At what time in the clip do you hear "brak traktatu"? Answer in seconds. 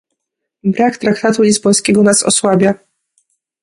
0.63-1.41